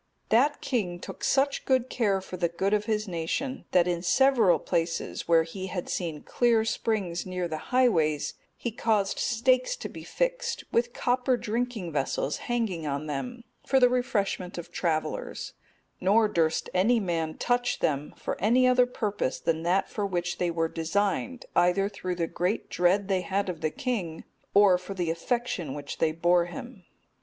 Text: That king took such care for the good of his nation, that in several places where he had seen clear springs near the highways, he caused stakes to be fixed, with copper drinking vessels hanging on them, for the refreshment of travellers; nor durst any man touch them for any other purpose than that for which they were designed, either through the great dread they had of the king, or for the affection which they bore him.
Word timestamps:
That 0.29 0.61
king 0.61 0.99
took 0.99 1.23
such 1.23 1.63
care 1.89 2.21
for 2.21 2.35
the 2.35 2.49
good 2.49 2.73
of 2.73 2.85
his 2.85 3.07
nation, 3.07 3.65
that 3.69 3.87
in 3.87 4.01
several 4.01 4.57
places 4.57 5.27
where 5.27 5.43
he 5.43 5.67
had 5.67 5.89
seen 5.89 6.23
clear 6.23 6.65
springs 6.65 7.23
near 7.27 7.47
the 7.47 7.59
highways, 7.69 8.33
he 8.57 8.71
caused 8.71 9.19
stakes 9.19 9.75
to 9.75 9.87
be 9.87 10.03
fixed, 10.03 10.63
with 10.71 10.93
copper 10.93 11.37
drinking 11.37 11.91
vessels 11.91 12.37
hanging 12.49 12.87
on 12.87 13.05
them, 13.05 13.43
for 13.63 13.79
the 13.79 13.89
refreshment 13.89 14.57
of 14.57 14.71
travellers; 14.71 15.53
nor 15.99 16.27
durst 16.27 16.67
any 16.73 16.99
man 16.99 17.37
touch 17.37 17.77
them 17.77 18.15
for 18.17 18.41
any 18.41 18.65
other 18.65 18.87
purpose 18.87 19.39
than 19.39 19.61
that 19.61 19.87
for 19.87 20.07
which 20.07 20.39
they 20.39 20.49
were 20.49 20.67
designed, 20.67 21.45
either 21.55 21.87
through 21.87 22.15
the 22.15 22.25
great 22.25 22.71
dread 22.71 23.07
they 23.07 23.21
had 23.21 23.49
of 23.49 23.61
the 23.61 23.69
king, 23.69 24.23
or 24.55 24.79
for 24.79 24.95
the 24.95 25.11
affection 25.11 25.75
which 25.75 25.99
they 25.99 26.11
bore 26.11 26.45
him. 26.45 26.85